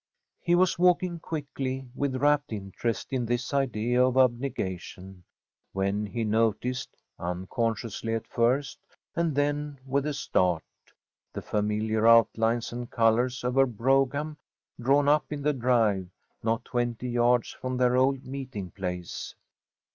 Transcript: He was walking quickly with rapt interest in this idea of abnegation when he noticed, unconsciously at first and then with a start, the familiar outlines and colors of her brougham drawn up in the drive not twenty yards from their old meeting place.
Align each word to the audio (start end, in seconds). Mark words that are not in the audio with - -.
He 0.39 0.55
was 0.55 0.79
walking 0.79 1.19
quickly 1.19 1.87
with 1.93 2.15
rapt 2.15 2.51
interest 2.51 3.13
in 3.13 3.23
this 3.27 3.53
idea 3.53 4.03
of 4.03 4.17
abnegation 4.17 5.23
when 5.73 6.07
he 6.07 6.23
noticed, 6.23 6.97
unconsciously 7.19 8.15
at 8.15 8.25
first 8.25 8.79
and 9.15 9.35
then 9.35 9.77
with 9.85 10.07
a 10.07 10.15
start, 10.15 10.63
the 11.33 11.43
familiar 11.43 12.07
outlines 12.07 12.73
and 12.73 12.89
colors 12.89 13.43
of 13.43 13.53
her 13.53 13.67
brougham 13.67 14.37
drawn 14.79 15.07
up 15.07 15.31
in 15.31 15.43
the 15.43 15.53
drive 15.53 16.09
not 16.41 16.65
twenty 16.65 17.07
yards 17.09 17.51
from 17.51 17.77
their 17.77 17.95
old 17.95 18.25
meeting 18.25 18.71
place. 18.71 19.35